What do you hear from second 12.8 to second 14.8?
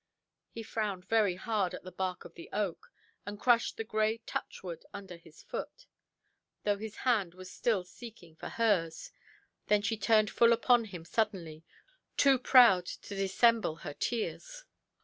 to dissemble her tears.